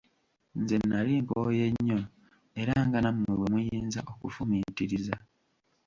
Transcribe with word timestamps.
Nze 0.59 0.75
nali 0.89 1.13
nkooye 1.23 1.65
nnyo 1.73 1.99
era 2.61 2.75
nga 2.87 2.99
nammwe 3.03 3.31
bwe 3.39 3.47
muyinza 3.51 3.99
okufumiitiriza. 4.11 5.15